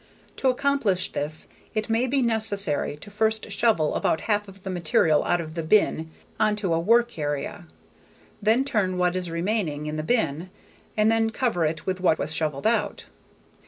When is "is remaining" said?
9.15-9.85